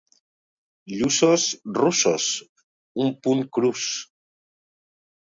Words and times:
Lluços 0.93 1.43
russos, 1.79 2.29
un 3.03 3.11
punt 3.27 3.43
crus. 3.59 3.85